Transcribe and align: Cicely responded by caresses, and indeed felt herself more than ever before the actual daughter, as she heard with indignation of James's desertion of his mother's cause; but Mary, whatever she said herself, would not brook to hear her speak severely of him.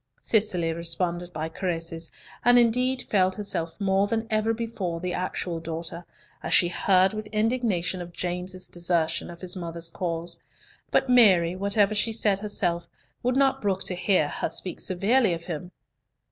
Cicely 0.17 0.73
responded 0.73 1.31
by 1.31 1.47
caresses, 1.47 2.11
and 2.43 2.57
indeed 2.57 3.03
felt 3.03 3.35
herself 3.35 3.75
more 3.79 4.07
than 4.07 4.25
ever 4.31 4.51
before 4.51 4.99
the 4.99 5.13
actual 5.13 5.59
daughter, 5.59 6.03
as 6.41 6.55
she 6.55 6.69
heard 6.69 7.13
with 7.13 7.27
indignation 7.27 8.01
of 8.01 8.11
James's 8.11 8.67
desertion 8.67 9.29
of 9.29 9.41
his 9.41 9.55
mother's 9.55 9.89
cause; 9.89 10.41
but 10.89 11.07
Mary, 11.07 11.55
whatever 11.55 11.93
she 11.93 12.13
said 12.13 12.39
herself, 12.39 12.87
would 13.21 13.37
not 13.37 13.61
brook 13.61 13.83
to 13.83 13.93
hear 13.93 14.27
her 14.27 14.49
speak 14.49 14.79
severely 14.79 15.35
of 15.35 15.45
him. 15.45 15.69